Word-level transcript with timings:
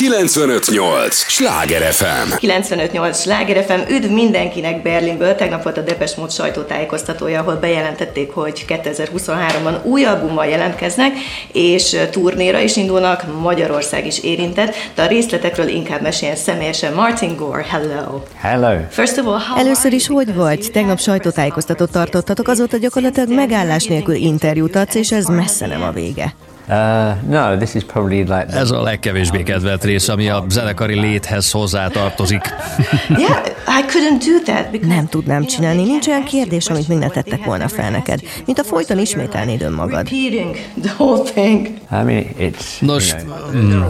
958! 0.00 1.14
Sláger 1.14 1.92
FM! 1.92 2.34
958! 2.36 3.20
Sláger 3.20 3.64
FM! 3.64 3.92
Üdv 3.92 4.10
mindenkinek 4.10 4.82
Berlinből! 4.82 5.34
Tegnap 5.34 5.62
volt 5.62 5.76
a 5.76 5.80
Depes 5.80 6.14
Mód 6.14 6.30
sajtótájékoztatója, 6.30 7.40
ahol 7.40 7.54
bejelentették, 7.54 8.30
hogy 8.30 8.64
2023-ban 8.68 9.82
új 9.82 10.04
albummal 10.04 10.46
jelentkeznek, 10.46 11.12
és 11.52 11.96
turnéra 12.10 12.58
is 12.58 12.76
indulnak, 12.76 13.40
Magyarország 13.40 14.06
is 14.06 14.22
érintett, 14.22 14.74
de 14.94 15.02
a 15.02 15.06
részletekről 15.06 15.68
inkább 15.68 16.02
meséljen 16.02 16.36
személyesen 16.36 16.92
Martin 16.92 17.36
Gore. 17.36 17.66
Hello! 17.68 18.20
Hello! 18.36 18.78
First 18.90 19.18
of 19.18 19.26
all, 19.26 19.38
how 19.38 19.58
Először 19.58 19.92
is 19.92 20.06
hogy 20.06 20.34
vagy? 20.34 20.68
Tegnap 20.72 21.00
sajtótájékoztatót 21.00 21.90
tartottatok, 21.90 22.48
azóta 22.48 22.76
gyakorlatilag 22.76 23.28
megállás 23.28 23.84
nélkül 23.84 24.14
interjút 24.14 24.76
adsz, 24.76 24.94
és 24.94 25.12
ez 25.12 25.26
messze 25.26 25.66
nem 25.66 25.82
a 25.82 25.90
vége. 25.90 26.34
Uh, 26.70 27.16
no, 27.28 27.56
this 27.56 27.74
is 27.74 27.82
probably 27.84 28.18
like 28.18 28.46
the, 28.46 28.58
Ez 28.58 28.70
a 28.70 28.82
legkevésbé 28.82 29.42
kedvelt 29.42 29.84
rész, 29.84 30.08
ami 30.08 30.28
a 30.28 30.44
zenekari 30.48 31.00
léthez 31.00 31.50
hozzátartozik. 31.50 32.40
Yeah, 33.08 33.44
I 33.66 33.82
couldn't 33.86 34.24
do 34.24 34.52
that 34.52 34.70
because 34.70 34.86
Nem 34.94 35.06
tudnám 35.06 35.44
csinálni, 35.44 35.82
nincs 35.82 36.06
olyan 36.06 36.24
kérdés, 36.24 36.66
amit 36.66 36.88
még 36.88 36.98
ne 36.98 37.08
tettek 37.08 37.44
volna 37.44 37.68
fel 37.68 37.90
neked, 37.90 38.20
mint 38.46 38.58
a 38.58 38.64
folyton 38.64 38.98
ismételnéd 38.98 39.62
önmagad. 39.62 40.08
repeating 40.08 40.56
the 40.82 40.92
whole 40.98 41.30
thing. 41.30 41.66
I 41.66 42.02
mean, 42.04 42.24
it's 42.38 42.80
Nos, 42.80 43.14
mm, 43.52 43.84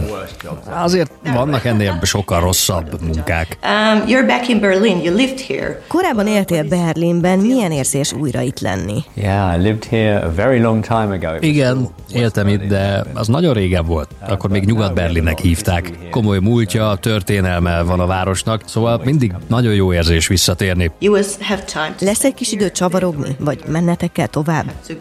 azért 0.69 1.11
vannak 1.33 1.65
ennél 1.65 1.99
sokkal 2.03 2.39
rosszabb 2.41 3.01
munkák. 3.01 3.57
Um, 3.63 4.07
you're 4.07 4.25
back 4.25 4.47
in 4.49 4.59
Berlin. 4.59 5.01
You 5.03 5.15
lived 5.15 5.39
here. 5.39 5.81
Korábban 5.87 6.27
éltél 6.27 6.63
Berlinben, 6.63 7.39
milyen 7.39 7.71
érzés 7.71 8.13
újra 8.13 8.41
itt 8.41 8.59
lenni? 8.59 9.03
yeah, 9.15 9.57
I 9.57 9.61
lived 9.61 9.85
here 9.85 10.19
a 10.25 10.29
very 10.35 10.59
long 10.59 10.83
time 10.83 11.13
ago. 11.13 11.33
It 11.35 11.41
was 11.41 11.49
Igen, 11.49 11.87
éltem 12.13 12.47
itt, 12.47 12.70
de 12.71 13.03
az 13.13 13.27
nagyon 13.27 13.53
régen 13.53 13.85
volt. 13.85 14.09
Akkor 14.27 14.49
még 14.49 14.65
Nyugat-Berlinnek 14.65 15.39
hívták. 15.39 15.91
Komoly 16.11 16.39
múltja, 16.39 16.95
történelme 16.95 17.81
van 17.81 17.99
a 17.99 18.05
városnak, 18.05 18.61
szóval 18.65 19.01
mindig 19.03 19.33
nagyon 19.47 19.73
jó 19.73 19.93
érzés 19.93 20.27
visszatérni. 20.27 20.91
Lesz 21.99 22.23
egy 22.23 22.33
kis 22.33 22.51
idő 22.51 22.71
csavarogni, 22.71 23.35
vagy 23.39 23.63
mennetek 23.67 24.11
kell 24.11 24.27
tovább? 24.27 24.71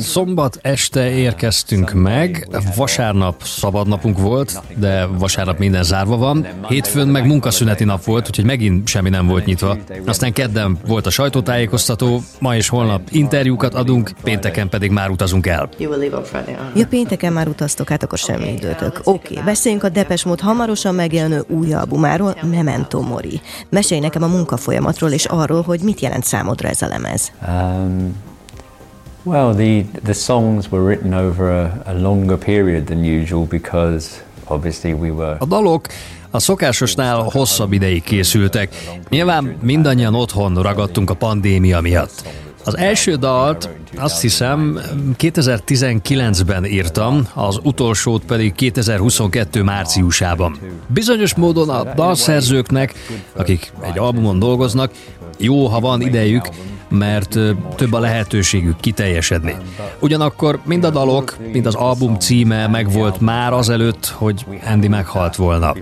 Szombat 0.00 0.58
este 0.62 1.10
érkeztünk 1.10 1.92
meg, 1.92 2.48
vasárnap 2.76 3.42
szabadnapunk 3.42 4.18
volt, 4.18 4.60
de 4.76 5.06
vasárnap 5.06 5.58
minden 5.58 5.82
zárva 5.82 6.16
van. 6.16 6.46
Hétfőn 6.68 7.08
meg 7.08 7.26
munkaszüneti 7.26 7.84
nap 7.84 8.04
volt, 8.04 8.26
úgyhogy 8.26 8.44
megint 8.44 8.88
semmi 8.88 9.08
nem 9.08 9.26
volt 9.26 9.44
nyitva. 9.44 9.76
Aztán 10.06 10.32
kedden 10.32 10.78
volt 10.86 11.06
a 11.06 11.10
sajtótájékoztató, 11.10 12.22
ma 12.38 12.56
és 12.56 12.68
holnap 12.68 12.85
interjúkat 13.10 13.74
adunk, 13.74 14.10
pénteken 14.22 14.68
pedig 14.68 14.90
már 14.90 15.10
utazunk 15.10 15.46
el. 15.46 15.68
You 15.78 15.90
will 15.90 16.00
leave 16.00 16.16
on 16.16 16.24
Friday. 16.24 16.54
Uh, 16.54 16.78
Ja, 16.78 16.86
pénteken 16.86 17.32
már 17.32 17.48
utaztok, 17.48 17.88
hát 17.88 18.02
akkor 18.02 18.18
semmi 18.18 18.52
időtök. 18.52 19.00
Oké, 19.04 19.32
okay, 19.32 19.44
beszéljünk 19.44 19.84
a 19.84 19.88
Depes 19.88 20.24
Mód 20.24 20.40
hamarosan 20.40 20.94
megjelenő 20.94 21.44
új 21.48 21.72
albumáról, 21.72 22.36
Memento 22.50 23.00
Mori. 23.00 23.40
Mesélj 23.68 24.00
nekem 24.00 24.22
a 24.22 24.26
munkafolyamatról 24.26 25.10
és 25.10 25.24
arról, 25.24 25.62
hogy 25.62 25.80
mit 25.80 26.00
jelent 26.00 26.24
számodra 26.24 26.68
ez 26.68 26.82
a 26.82 26.86
lemez. 26.86 27.32
Um, 27.48 28.16
well, 29.22 29.54
the 29.54 29.84
the 30.02 30.12
songs 30.12 30.66
were 30.70 30.84
written 30.84 31.12
over 31.12 31.50
a, 31.50 31.90
a 31.90 31.92
longer 32.00 32.36
period 32.36 32.84
than 32.84 32.98
usual 32.98 33.44
because 33.44 34.08
obviously 34.44 34.92
we 34.92 35.10
were. 35.10 35.36
A 35.38 35.46
dalok 35.46 35.86
a 36.30 36.38
szokásosnál 36.38 37.22
hosszabb 37.22 37.72
ideig 37.72 38.02
készültek. 38.02 38.74
Nyilván 39.08 39.56
mindannyian 39.62 40.14
otthon 40.14 40.62
ragadtunk 40.62 41.10
a 41.10 41.14
pandémia 41.14 41.80
miatt. 41.80 42.28
Az 42.66 42.76
első 42.76 43.14
dalt 43.14 43.68
azt 43.96 44.20
hiszem 44.20 44.80
2019-ben 45.18 46.64
írtam, 46.64 47.28
az 47.34 47.58
utolsót 47.62 48.24
pedig 48.24 48.54
2022 48.54 49.62
márciusában. 49.62 50.58
Bizonyos 50.86 51.34
módon 51.34 51.68
a 51.68 51.94
dalszerzőknek, 51.94 52.94
akik 53.36 53.72
egy 53.80 53.98
albumon 53.98 54.38
dolgoznak, 54.38 54.90
jó, 55.38 55.66
ha 55.66 55.80
van 55.80 56.00
idejük, 56.00 56.48
mert 56.88 57.38
több 57.76 57.92
a 57.92 57.98
lehetőségük 57.98 58.80
kiteljesedni. 58.80 59.56
Ugyanakkor 60.00 60.60
mind 60.64 60.84
a 60.84 60.90
dalok, 60.90 61.36
mind 61.52 61.66
az 61.66 61.74
album 61.74 62.18
címe 62.18 62.66
megvolt 62.66 63.20
már 63.20 63.52
azelőtt, 63.52 64.06
hogy 64.06 64.46
Andy 64.66 64.88
meghalt 64.88 65.36
volna. 65.36 65.74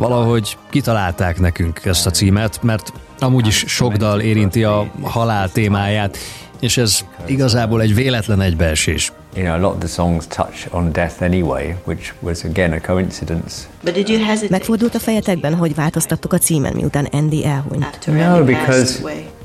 Valahogy 0.00 0.56
kitalálták 0.70 1.38
nekünk 1.38 1.80
ezt 1.84 2.06
a 2.06 2.10
címet, 2.10 2.62
mert 2.62 2.92
amúgy 3.18 3.46
is 3.46 3.64
sok 3.66 3.94
dal 3.96 4.20
érinti 4.20 4.64
a 4.64 4.90
halál 5.02 5.50
témáját, 5.50 6.16
és 6.60 6.76
ez 6.76 7.00
igazából 7.26 7.80
egy 7.82 7.94
véletlen 7.94 8.40
egybeesés. 8.40 9.12
You 9.34 9.44
know, 9.44 9.56
a 9.56 9.58
lot 9.58 9.72
of 9.72 9.78
the 9.78 9.88
songs 9.88 10.26
touch 10.26 10.74
on 10.74 10.92
death 10.92 11.22
anyway, 11.22 11.74
which 11.84 12.12
was 12.20 12.44
again 12.44 12.72
a 12.72 12.80
coincidence. 12.80 13.54
but 13.84 13.94
did 13.94 14.08
you 14.08 14.24
hesitate 14.24 14.50
Megfordult 14.50 14.94
a 14.94 14.98
fejetekben, 14.98 15.54
hogy 15.54 15.74
változtattok 15.74 16.32
a 16.32 16.38
címen, 16.38 16.72
miután 16.74 17.04
Andy 17.04 17.44
elhunyt? 17.44 18.06
No, 18.06 18.44
because-? 18.44 19.00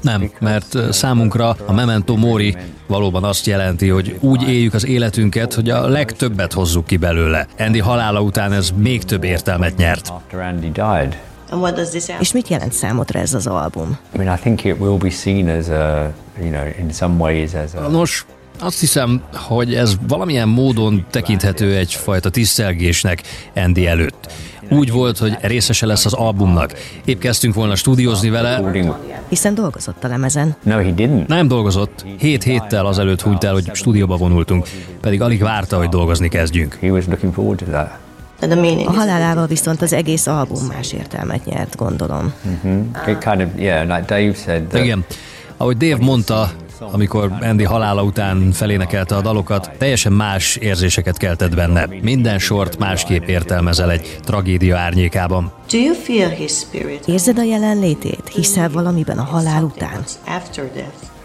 Nem, 0.05 0.31
mert 0.39 0.93
számunkra 0.93 1.55
a 1.65 1.73
Memento 1.73 2.15
Mori 2.15 2.57
valóban 2.87 3.23
azt 3.23 3.45
jelenti, 3.45 3.89
hogy 3.89 4.17
úgy 4.19 4.49
éljük 4.49 4.73
az 4.73 4.85
életünket, 4.85 5.53
hogy 5.53 5.69
a 5.69 5.87
legtöbbet 5.87 6.53
hozzuk 6.53 6.85
ki 6.85 6.97
belőle. 6.97 7.47
Andy 7.57 7.79
halála 7.79 8.21
után 8.21 8.53
ez 8.53 8.69
még 8.75 9.03
több 9.03 9.23
értelmet 9.23 9.77
nyert. 9.77 10.13
És 12.19 12.31
mit 12.33 12.47
jelent 12.47 12.73
számodra 12.73 13.19
ez 13.19 13.33
az 13.33 13.47
album? 13.47 13.97
I 14.13 14.17
mean, 14.17 14.37
I 14.37 14.39
think 14.39 14.63
it 14.63 14.79
will 14.79 14.97
be 14.97 15.09
seen 15.09 15.47
as 15.47 15.67
a, 15.67 16.13
you 16.41 16.49
know, 16.49 16.65
in 16.79 16.91
some 16.91 17.15
ways 17.23 17.53
as 17.53 17.73
a. 17.73 17.87
Nos, 17.87 18.25
azt 18.59 18.79
hiszem, 18.79 19.21
hogy 19.33 19.73
ez 19.73 19.95
valamilyen 20.07 20.47
módon 20.47 21.05
tekinthető 21.11 21.75
egyfajta 21.75 22.29
tisztelgésnek 22.29 23.21
Andy 23.55 23.87
előtt. 23.87 24.33
Úgy 24.69 24.91
volt, 24.91 25.17
hogy 25.17 25.37
részese 25.41 25.85
lesz 25.85 26.05
az 26.05 26.13
albumnak. 26.13 26.73
Épp 27.05 27.19
kezdtünk 27.19 27.53
volna 27.53 27.75
stúdiózni 27.75 28.29
vele. 28.29 28.71
Hiszen 29.29 29.55
dolgozott 29.55 30.03
a 30.03 30.07
lemezen. 30.07 30.55
Nem 31.27 31.47
dolgozott. 31.47 32.05
Hét 32.17 32.43
héttel 32.43 32.85
azelőtt 32.85 33.21
hunyt 33.21 33.43
el, 33.43 33.53
hogy 33.53 33.69
stúdióba 33.73 34.17
vonultunk. 34.17 34.67
Pedig 35.01 35.21
alig 35.21 35.41
várta, 35.41 35.77
hogy 35.77 35.89
dolgozni 35.89 36.27
kezdjünk. 36.27 36.77
A 38.85 38.91
halálával 38.91 39.47
viszont 39.47 39.81
az 39.81 39.93
egész 39.93 40.27
album 40.27 40.65
más 40.65 40.93
értelmet 40.93 41.45
nyert, 41.45 41.75
gondolom. 41.75 42.33
That 44.69 44.83
Igen. 44.83 45.05
Ahogy 45.57 45.77
Dave 45.77 46.03
mondta, 46.05 46.51
amikor 46.79 47.31
Andy 47.41 47.63
halála 47.63 48.03
után 48.03 48.51
felénekelte 48.51 49.15
a 49.15 49.21
dalokat, 49.21 49.71
teljesen 49.77 50.11
más 50.11 50.55
érzéseket 50.55 51.17
keltett 51.17 51.55
benne. 51.55 51.87
Minden 52.01 52.39
sort 52.39 52.77
másképp 52.77 53.27
értelmezel 53.27 53.91
egy 53.91 54.17
tragédia 54.23 54.77
árnyékában. 54.77 55.51
Érzed 57.05 57.37
a 57.37 57.43
jelenlétét? 57.43 58.31
Hiszel 58.33 58.69
valamiben 58.69 59.17
a 59.17 59.23
halál 59.23 59.63
után? 59.63 60.03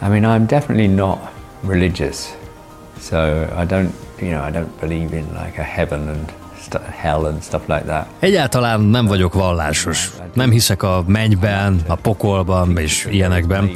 I 0.03 0.09
mean, 0.09 0.25
I'm 0.25 0.47
definitely 0.47 0.95
not 0.95 1.19
religious, 1.67 2.17
so 3.01 3.17
I 3.43 3.67
don't, 3.67 3.91
you 4.21 4.31
know, 4.31 4.49
I 4.49 4.51
don't 4.51 4.81
believe 4.81 5.17
in 5.17 5.27
like 5.45 5.61
a 5.61 5.63
heaven 5.63 6.09
and 6.09 6.33
hell 7.01 7.25
and 7.27 7.43
stuff 7.43 7.63
like 7.67 7.85
that. 7.85 8.07
Egyáltalán 8.19 8.81
nem 8.81 9.07
vagyok 9.07 9.35
vallásos. 9.35 10.11
Nem 10.35 10.51
hiszek 10.51 10.83
a 10.83 11.05
mennyben, 11.07 11.81
a 11.87 11.95
pokolban 11.95 12.79
és 12.79 13.09
ilyenekben, 13.11 13.71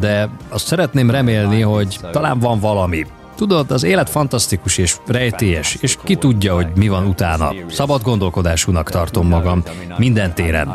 de 0.00 0.28
azt 0.48 0.66
szeretném 0.66 1.10
remélni, 1.10 1.60
hogy 1.60 1.98
talán 2.12 2.38
van 2.38 2.60
valami. 2.60 3.06
Tudod, 3.36 3.70
az 3.70 3.82
élet 3.82 4.10
fantasztikus 4.10 4.78
és 4.78 4.96
rejtélyes, 5.06 5.76
és 5.80 5.98
ki 6.04 6.16
tudja, 6.16 6.54
hogy 6.54 6.66
mi 6.74 6.88
van 6.88 7.06
utána. 7.06 7.52
Szabad 7.70 8.02
gondolkodásúnak 8.02 8.90
tartom 8.90 9.28
magam 9.28 9.62
minden 9.96 10.34
téren. 10.34 10.68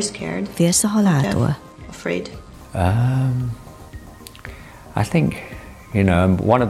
scared? 0.00 0.48
Félsz 0.54 0.84
a 0.84 0.88
haláltól? 0.88 1.56
Afraid? 1.88 2.30
Um, 2.74 3.56
I 4.96 5.02
think, 5.08 5.34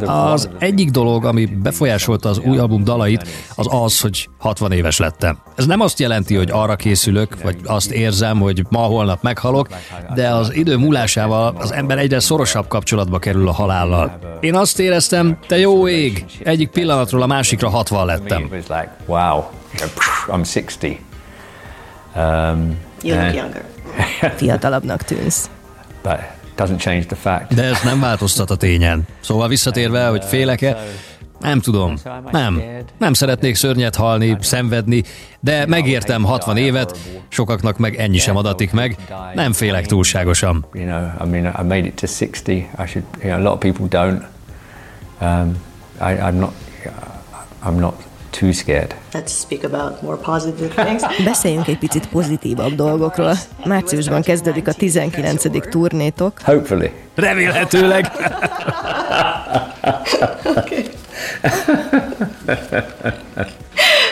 Az 0.06 0.49
egyik 0.59 0.91
dolog, 0.91 1.25
ami 1.25 1.44
befolyásolta 1.47 2.29
az 2.29 2.38
új 2.38 2.59
album 2.59 2.85
dalait, 2.85 3.29
az 3.56 3.67
az, 3.70 4.00
hogy 4.00 4.29
60 4.38 4.73
éves 4.73 4.99
lettem. 4.99 5.38
Ez 5.56 5.67
nem 5.67 5.81
azt 5.81 5.99
jelenti, 5.99 6.35
hogy 6.35 6.50
arra 6.50 6.76
készülök, 6.76 7.43
vagy 7.43 7.56
azt 7.65 7.91
érzem, 7.91 8.38
hogy 8.41 8.62
ma-holnap 8.69 9.23
meghalok, 9.23 9.69
de 10.15 10.29
az 10.29 10.55
idő 10.55 10.76
múlásával 10.76 11.55
az 11.59 11.73
ember 11.73 11.99
egyre 11.99 12.20
szorosabb 12.20 12.69
kapcsolatba 12.69 13.19
kerül 13.19 13.49
a 13.49 13.53
halállal. 13.53 14.19
Én 14.41 14.55
azt 14.55 14.79
éreztem, 14.81 15.38
te 15.47 15.59
jó 15.59 15.88
ég, 15.88 16.25
egyik 16.43 16.69
pillanatról 16.69 17.23
a 17.23 17.26
másikra 17.26 17.69
60 17.69 18.06
me, 18.06 18.12
lettem. 18.12 18.49
wow, 19.06 19.43
I'm 20.29 20.44
60. 20.55 20.97
Um, 22.17 22.76
You 23.03 23.14
look 23.14 23.25
and- 23.25 23.35
younger. 23.35 23.64
Fiatalabbnak 24.37 25.03
tűnsz. 25.03 25.50
but 26.03 26.19
doesn't 26.59 26.79
change 26.79 27.05
the 27.07 27.17
fact. 27.17 27.55
De 27.55 27.63
ez 27.63 27.83
nem 27.85 28.01
változtat 28.01 28.51
a 28.51 28.57
tényen. 28.57 29.07
Szóval 29.21 29.49
visszatérve, 29.49 30.07
hogy 30.07 30.25
félek-e, 30.25 30.77
Nem 31.41 31.61
tudom. 31.61 31.95
Nem. 32.31 32.63
Nem 32.99 33.13
szeretnék 33.13 33.55
szörnyet 33.55 33.97
halni, 33.97 34.37
szenvedni, 34.41 35.03
de 35.41 35.67
megértem 35.67 36.25
60 36.25 36.57
évet, 36.57 36.99
sokaknak 37.29 37.79
meg 37.79 37.97
ennyi 37.97 38.19
sem 38.19 38.37
adatik 38.37 38.73
meg. 38.73 38.97
Nem 39.35 39.53
félek 39.53 39.87
túlságosan. 39.87 40.67
You 40.73 40.85
know, 40.85 41.27
I 41.27 41.31
mean, 41.31 41.45
I 41.45 41.63
made 41.63 41.87
it 41.87 41.95
to 41.95 42.07
60. 42.07 42.57
I 42.57 42.67
should, 42.87 43.05
you 43.23 43.31
know, 43.31 43.39
a 43.39 43.43
lot 43.43 43.53
of 43.53 43.59
people 43.59 43.87
don't. 43.89 44.23
I, 46.01 46.13
I'm 46.13 46.39
not, 46.39 46.53
I'm 47.67 47.79
not 47.79 48.08
too 48.31 48.53
scared. 48.53 48.95
Let's 49.13 49.33
speak 49.33 49.65
about 49.65 50.03
more 50.03 50.17
positive 50.17 50.85
things. 50.85 51.03
Beszéljünk 51.25 51.67
egy 51.69 51.79
picit 51.79 52.09
pozitívabb 52.09 52.75
dolgokról. 52.75 53.35
Márciusban 53.65 54.23
kezdődik 54.23 54.69
a 54.69 54.73
19. 54.73 55.69
turnétok. 55.71 56.41
Hopefully. 56.43 56.93
Remélhetőleg. 57.15 58.11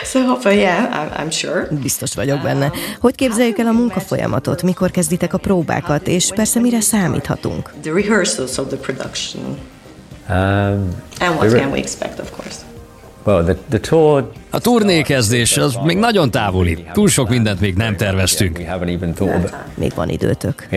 so 0.03 0.25
hopefully, 0.25 0.59
yeah, 0.59 0.85
I'm, 0.91 1.11
I'm 1.19 1.31
sure. 1.31 1.67
Biztos 1.81 2.15
vagyok 2.15 2.41
benne. 2.41 2.71
Hogy 2.99 3.15
képzeljük 3.15 3.57
el 3.57 3.67
a 3.67 3.71
munkafolyamatot? 3.71 4.63
Mikor 4.63 4.91
kezditek 4.91 5.33
a 5.33 5.37
próbákat? 5.37 6.07
És 6.07 6.31
persze 6.35 6.59
mire 6.59 6.81
számíthatunk? 6.81 7.73
The 7.81 7.91
rehearsals 7.91 8.57
of 8.57 8.67
the 8.67 8.77
production. 8.77 9.57
Um, 10.29 10.89
And 11.19 11.35
what 11.35 11.53
can 11.53 11.71
we 11.71 11.77
expect, 11.77 12.19
of 12.19 12.31
course? 12.31 12.57
A 14.49 14.59
turnékezdés 14.59 15.57
az 15.57 15.77
még 15.83 15.97
nagyon 15.97 16.31
távoli. 16.31 16.85
Túl 16.93 17.07
sok 17.07 17.29
mindent 17.29 17.59
még 17.59 17.75
nem 17.75 17.95
terveztünk. 17.95 18.59
About. 19.35 19.55
Még 19.73 19.91
van 19.95 20.09
időtök. 20.09 20.67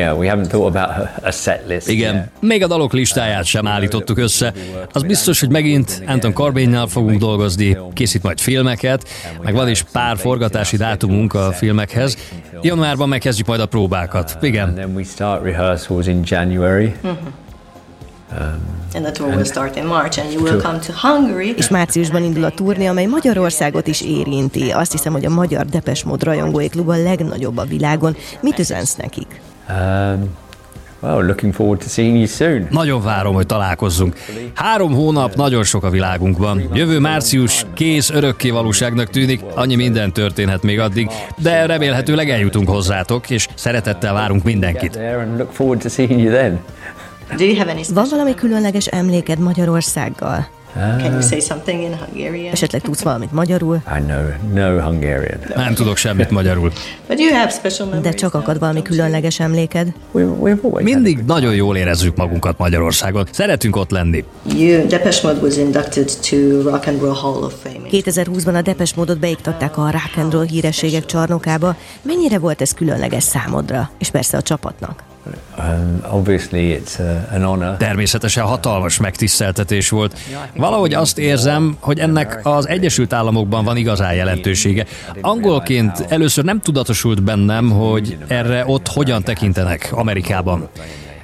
Igen, 1.88 2.31
még 2.41 2.62
a 2.62 2.67
dalok 2.67 2.93
listáját 2.93 3.44
sem 3.44 3.67
állítottuk 3.67 4.19
össze. 4.19 4.52
Az 4.93 5.02
biztos, 5.02 5.41
hogy 5.41 5.50
megint 5.50 6.02
Anton 6.06 6.32
Corbainnal 6.32 6.87
fogunk 6.87 7.19
dolgozni, 7.19 7.79
készít 7.93 8.23
majd 8.23 8.41
filmeket, 8.41 9.08
meg 9.43 9.55
van 9.55 9.69
is 9.69 9.82
pár 9.82 10.17
forgatási 10.17 10.76
dátumunk 10.76 11.35
a 11.35 11.52
filmekhez. 11.52 12.17
Januárban 12.62 13.08
megkezdjük 13.08 13.47
majd 13.47 13.61
a 13.61 13.67
próbákat. 13.67 14.31
And 14.35 14.44
Igen, 14.44 14.75
then 14.75 14.93
És 21.56 21.69
márciusban 21.69 22.25
indul 22.25 22.44
a 22.44 22.50
turné, 22.50 22.87
amely 22.87 23.06
Magyarországot 23.06 23.87
is 23.87 24.00
érinti. 24.00 24.71
Azt 24.71 24.93
hiszem, 24.93 25.12
hogy 25.12 25.25
a 25.25 25.31
Magyar 25.31 25.67
Depes 25.67 26.05
Mód 26.05 26.23
rajongói 26.23 26.69
klub 26.69 26.88
a 26.88 26.97
legnagyobb 27.03 27.56
a 27.59 27.65
világon. 27.65 28.17
Mit 28.41 28.59
üzensz 28.59 28.97
nekik? 28.97 29.41
Um, 29.69 30.29
well, 31.00 31.27
looking 31.27 31.55
forward 31.55 31.81
to 31.81 31.88
seeing 31.88 32.17
you 32.17 32.27
soon. 32.27 32.67
nagyon 32.71 33.03
várom, 33.03 33.35
hogy 33.35 33.47
találkozzunk. 33.47 34.17
Három 34.55 34.93
hónap, 34.94 35.35
nagyon 35.35 35.65
sok 35.65 35.85
a 35.85 35.91
világunkban. 35.91 36.71
Jövő 36.73 36.99
március 36.99 37.67
kész 37.75 38.11
örökké 38.11 38.50
valóságnak 38.50 39.11
tűnik, 39.11 39.41
annyi 39.55 39.75
minden 39.75 40.12
történhet 40.12 40.62
még 40.62 40.81
addig, 40.81 41.11
de 41.37 41.67
remélhetőleg 41.67 42.31
eljutunk 42.31 42.69
hozzátok, 42.69 43.31
és 43.31 43.49
szeretettel 43.55 44.12
várunk 44.12 44.44
mindenkit. 44.44 44.99
Do 47.37 47.44
you 47.44 47.56
have 47.56 47.71
any? 47.71 47.85
Van 47.94 48.06
valami 48.11 48.35
különleges 48.35 48.87
emléked 48.87 49.38
Magyarországgal? 49.38 50.49
Can 50.75 51.12
you 51.12 51.21
say 51.21 51.41
something 51.41 51.82
in 51.82 51.99
Hungarian? 51.99 52.53
Esetleg 52.53 52.81
tudsz 52.81 53.03
valamit 53.03 53.32
magyarul? 53.32 53.82
I 53.99 54.00
know 54.00 54.23
no 54.55 54.81
Hungarian. 54.81 55.38
Nem 55.55 55.75
tudok 55.75 55.97
semmit 55.97 56.31
magyarul. 56.31 56.73
But 57.09 57.21
you 57.21 57.32
have 57.35 57.50
special 57.50 57.88
memories. 57.88 58.12
De 58.12 58.19
csak 58.19 58.35
akad 58.35 58.59
valami 58.59 58.82
különleges 58.82 59.41
emléked? 59.41 59.93
Mindig 60.82 61.19
nagyon 61.27 61.55
jól 61.55 61.77
érezzük 61.77 62.17
magunkat 62.17 62.59
Magyarországon. 62.59 63.27
Szeretünk 63.31 63.76
ott 63.76 63.91
lenni. 63.91 64.25
You, 64.55 64.87
Depeche 64.87 65.29
Mode 65.29 65.41
was 65.41 65.56
inducted 65.56 66.11
to 66.31 66.37
Rock 66.71 66.87
and 66.87 67.00
Roll 67.00 67.15
Hall 67.15 67.43
of 67.43 67.55
Fame. 67.62 67.88
2020-ban 67.91 68.55
a 68.55 68.62
Depes 68.62 68.94
módot 68.94 69.19
beiktatták 69.19 69.79
a 69.79 69.91
rock 69.91 70.17
and 70.17 70.33
roll 70.33 70.47
hírességek 70.47 71.05
csarnokába. 71.05 71.76
Mennyire 72.03 72.38
volt 72.38 72.61
ez 72.61 72.73
különleges 72.75 73.23
számodra? 73.23 73.91
És 73.99 74.11
persze 74.11 74.37
a 74.37 74.43
csapatnak. 74.43 75.10
Uh. 75.27 75.35
Természetesen 77.77 78.45
hatalmas 78.45 78.99
megtiszteltetés 78.99 79.89
volt. 79.89 80.19
Valahogy 80.57 80.95
azt 80.95 81.19
érzem, 81.19 81.77
hogy 81.81 81.99
ennek 81.99 82.41
az 82.43 82.69
Egyesült 82.69 83.13
Államokban 83.13 83.65
van 83.65 83.77
igazán 83.77 84.15
jelentősége. 84.15 84.87
Angolként 85.21 86.07
először 86.09 86.45
nem 86.45 86.61
tudatosult 86.61 87.23
bennem, 87.23 87.71
hogy 87.71 88.17
erre 88.27 88.65
ott 88.67 88.89
hogyan 88.89 89.23
tekintenek 89.23 89.91
Amerikában. 89.93 90.69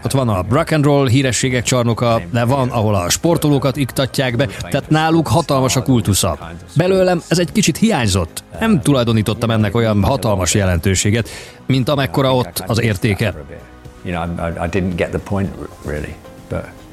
Ott 0.05 0.13
van 0.13 0.29
a 0.29 0.45
rock 0.51 0.71
and 0.71 0.85
roll 0.85 1.09
hírességek 1.09 1.63
csarnoka, 1.63 2.21
de 2.31 2.45
van, 2.45 2.69
ahol 2.69 2.95
a 2.95 3.09
sportolókat 3.09 3.77
iktatják 3.77 4.37
be, 4.37 4.47
tehát 4.47 4.91
náluk 4.91 5.29
hatalmas 5.29 5.77
a 5.77 5.83
kultusza. 5.83 6.39
Belőlem 6.77 7.23
ez 7.29 7.39
egy 7.39 7.53
kicsit 7.53 7.77
hiányzott. 7.77 8.45
Nem 8.61 8.81
tulajdonítottam 8.81 9.51
ennek 9.51 9.75
olyan 9.75 10.05
hatalmas 10.05 10.55
jelentőséget, 10.55 11.29
mint 11.67 11.89
amekkora 11.89 12.35
ott 12.35 12.65
az 12.67 12.81
értéke. 12.81 13.35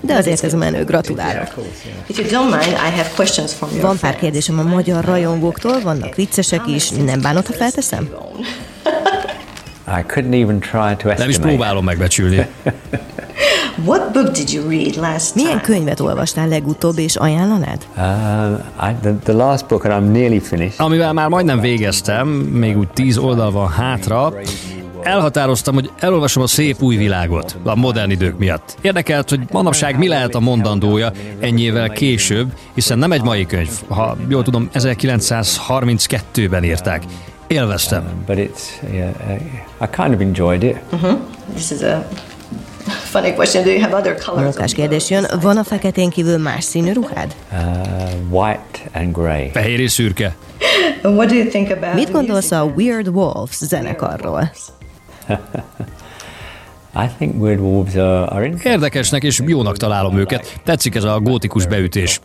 De 0.01 0.13
azért 0.13 0.43
ez 0.43 0.53
menő, 0.53 0.83
gratulálok. 0.83 1.53
Van 3.81 3.97
pár 3.99 4.15
kérdésem 4.15 4.59
a 4.59 4.63
magyar 4.63 5.05
rajongóktól, 5.05 5.81
vannak 5.81 6.15
viccesek 6.15 6.67
is, 6.67 6.89
nem 6.89 7.21
bánod, 7.21 7.45
ha 7.45 7.53
felteszem? 7.53 8.09
Nem 11.17 11.29
is 11.29 11.37
próbálom 11.37 11.83
megbecsülni. 11.83 12.47
What 13.85 14.11
book 14.11 14.31
did 14.31 14.51
you 14.51 14.69
read 14.69 14.95
last 14.95 15.35
Milyen 15.35 15.49
time? 15.49 15.61
könyvet 15.61 15.99
olvastál 15.99 16.47
legutóbb, 16.47 16.97
és 16.97 17.15
ajánlanád? 17.15 17.87
Uh, 17.95 18.89
I, 18.89 18.95
the, 19.01 19.13
the 19.23 19.33
last 19.33 19.67
book, 19.67 19.85
and 19.85 19.93
I'm 19.93 20.11
nearly 20.11 20.39
finished. 20.39 20.79
Amivel 20.79 21.13
már 21.13 21.29
majdnem 21.29 21.59
végeztem, 21.59 22.27
még 22.27 22.77
úgy 22.77 22.87
tíz 22.87 23.17
oldal 23.17 23.51
van 23.51 23.69
hátra, 23.69 24.33
elhatároztam, 25.03 25.73
hogy 25.73 25.89
elolvasom 25.99 26.43
a 26.43 26.47
szép 26.47 26.81
új 26.81 26.95
világot 26.95 27.57
a 27.63 27.75
modern 27.75 28.09
idők 28.09 28.37
miatt. 28.37 28.77
Érdekelt, 28.81 29.29
hogy 29.29 29.39
manapság 29.51 29.97
mi 29.97 30.07
lehet 30.07 30.35
a 30.35 30.39
mondandója 30.39 31.11
ennyivel 31.39 31.89
később, 31.89 32.53
hiszen 32.73 32.97
nem 32.97 33.11
egy 33.11 33.21
mai 33.21 33.45
könyv. 33.45 33.71
Ha 33.87 34.17
jól 34.27 34.43
tudom, 34.43 34.69
1932-ben 34.73 36.63
írták. 36.63 37.03
Élveztem. 37.47 38.03
But 38.25 38.37
it's, 38.37 38.91
yeah, 38.91 39.11
I 39.81 39.85
kind 39.95 40.13
of 40.13 40.19
enjoyed 40.19 40.63
it. 40.63 40.77
This 41.55 41.71
is 41.71 41.81
a 41.81 42.07
funny 42.85 43.33
question. 43.33 43.63
Do 43.63 43.69
you 43.69 43.81
have 43.81 43.95
other 43.95 44.15
colors? 44.25 44.43
Munkás 44.43 44.73
kérdés 44.73 45.09
jön, 45.09 45.25
van 45.41 45.57
a 45.57 45.63
feketén 45.63 46.09
kívül 46.09 46.37
más 46.37 46.63
színű 46.63 46.91
ruhád? 46.93 47.35
Uh, 47.51 47.59
white 48.29 48.79
and 48.93 49.15
grey. 49.15 49.49
Fehér 49.53 49.79
és 49.79 49.91
szürke. 49.91 50.35
What 51.03 51.27
do 51.27 51.35
you 51.35 51.47
think 51.47 51.69
about 51.69 51.93
Mit 51.93 52.11
gondolsz 52.11 52.51
a 52.51 52.63
Weird 52.75 53.07
Wolves 53.07 53.57
zenekarról? 53.57 54.51
I 56.95 57.07
think 57.17 57.41
Weird 57.41 57.59
Wolves 57.59 57.95
are, 57.95 58.25
are 58.25 58.45
interesting. 58.45 58.73
Érdekesnek 58.73 59.23
és 59.23 59.41
jónak 59.45 59.77
találom 59.77 60.17
őket. 60.17 60.59
Tetszik 60.63 60.95
ez 60.95 61.03
a 61.03 61.19
gótikus 61.19 61.65
beütés. 61.65 62.19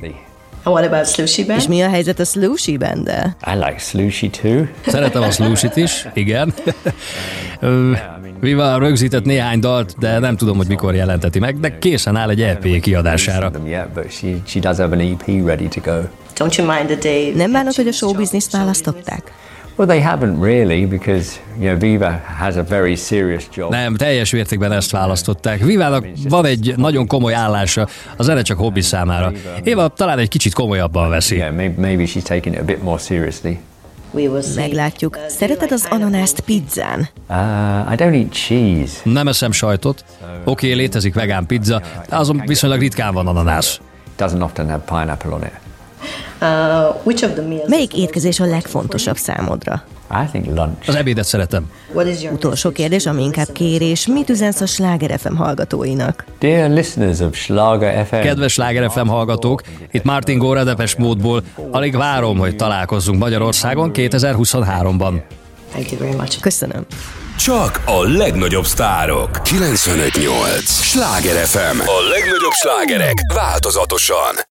What 0.64 0.84
about? 0.84 1.18
És 1.48 1.66
mi 1.68 1.82
a 1.82 1.88
helyzet 1.88 2.18
a 2.18 2.24
Slushy 2.24 2.76
band 2.76 3.08
I 3.46 3.54
like 3.54 3.78
Slushy 3.78 4.30
too. 4.30 4.64
Szeretem 4.86 5.22
a 5.22 5.30
slushit 5.30 5.76
is, 5.76 6.06
igen. 6.14 6.54
Viva 8.40 8.78
rögzített 8.78 9.24
néhány 9.24 9.60
dalt, 9.60 9.94
de 9.98 10.18
nem 10.18 10.36
tudom, 10.36 10.56
hogy 10.56 10.66
mikor 10.66 10.94
jelenteti 10.94 11.38
meg, 11.38 11.60
de 11.60 11.78
készen 11.78 12.16
áll 12.16 12.30
egy 12.30 12.42
EP 12.42 12.80
kiadására. 12.80 13.50
Them 13.50 13.66
yet, 13.66 13.88
but 13.88 14.12
she, 14.12 14.28
she 14.46 14.60
does 14.60 14.76
have 14.76 14.96
an 14.96 15.00
EP 15.00 15.46
ready 15.46 15.68
to 15.68 15.80
go. 15.80 16.00
Don't 16.36 16.56
you 16.56 16.66
mind 16.66 16.86
the 16.86 17.10
day? 17.10 17.32
Nem 17.36 17.52
bánod, 17.52 17.74
hogy 17.74 17.86
a 17.86 17.92
showbizniszt 17.92 18.52
választották? 18.52 19.32
Well, 19.78 19.86
they 19.86 20.00
haven't 20.00 20.40
really 20.40 20.86
because 20.86 21.38
you 21.58 21.68
know 21.68 21.78
Viva 21.78 22.20
has 22.38 22.56
a 22.56 22.62
very 22.62 22.96
serious 22.96 23.48
job. 23.54 23.70
Nem, 23.70 23.96
teljes 23.96 24.30
mértékben 24.32 24.72
ezt 24.72 24.90
választották. 24.90 25.64
Vivának 25.64 26.06
van 26.28 26.44
egy 26.44 26.74
nagyon 26.76 27.06
komoy 27.06 27.32
állása, 27.32 27.88
a 28.16 28.22
zene 28.22 28.42
csak 28.42 28.58
hobbi 28.58 28.80
számára. 28.80 29.32
Éva 29.62 29.88
talán 29.88 30.18
egy 30.18 30.28
kicsit 30.28 30.54
komolyabban 30.54 31.08
veszi. 31.08 31.36
Yeah, 31.36 31.54
maybe, 31.54 32.04
she's 32.04 32.22
taking 32.22 32.54
it 32.54 32.60
a 32.60 32.64
bit 32.64 32.82
more 32.82 32.98
seriously. 32.98 33.58
Meglátjuk. 34.56 35.18
Szereted 35.28 35.72
az 35.72 35.86
ananászt 35.90 36.40
pizzán? 36.40 37.08
Uh, 37.28 37.36
I 37.92 37.96
don't 37.96 38.14
eat 38.14 38.32
cheese. 38.32 39.00
Nem 39.02 39.28
eszem 39.28 39.52
sajtot. 39.52 40.04
Oké, 40.44 40.66
okay, 40.66 40.72
létezik 40.72 41.14
vegán 41.14 41.46
pizza, 41.46 41.82
de 42.08 42.16
azon 42.16 42.42
viszonylag 42.46 42.80
ritkán 42.80 43.14
van 43.14 43.26
ananász. 43.26 43.80
Doesn't 44.18 44.42
often 44.42 44.68
have 44.68 44.82
pineapple 44.86 45.30
on 45.30 45.42
it. 45.42 45.67
Uh, 46.40 46.46
which 47.02 47.24
of 47.24 47.32
the 47.32 47.42
meals? 47.42 47.68
Melyik 47.68 47.94
étkezés 47.94 48.40
a 48.40 48.44
legfontosabb 48.44 49.16
számodra? 49.16 49.82
I 50.10 50.26
think 50.30 50.46
lunch. 50.46 50.88
Az 50.88 50.94
ebédet 50.94 51.24
szeretem. 51.24 51.70
What 51.92 52.06
is 52.06 52.22
your 52.22 52.34
Utolsó 52.34 52.70
kérdés, 52.70 53.06
ami 53.06 53.22
inkább 53.22 53.52
kérés. 53.52 54.06
Mit 54.06 54.30
üzensz 54.30 54.60
a 54.60 54.66
Sláger 54.66 55.18
FM 55.18 55.34
hallgatóinak? 55.34 56.24
Dear 56.38 56.70
listeners 56.70 57.20
of 57.20 57.36
Schlager 57.36 58.06
FM, 58.06 58.20
Kedves 58.20 58.52
Sláger 58.52 58.90
FM 58.90 59.06
hallgatók, 59.06 59.62
itt 59.90 60.04
Martin 60.04 60.38
Góra 60.38 60.64
Depes 60.64 60.96
módból. 60.96 61.42
Alig 61.70 61.96
várom, 61.96 62.38
hogy 62.38 62.56
találkozzunk 62.56 63.18
Magyarországon 63.18 63.90
2023-ban. 63.94 65.20
Thank 65.70 65.90
you 65.90 66.00
very 66.00 66.14
much. 66.16 66.40
Köszönöm. 66.40 66.86
Csak 67.38 67.80
a 67.84 68.02
legnagyobb 68.02 68.64
sztárok. 68.66 69.42
958. 69.42 70.70
Sláger 70.82 71.44
FM. 71.46 71.80
A 71.80 72.08
legnagyobb 72.10 72.52
slágerek 72.52 73.14
változatosan. 73.34 74.46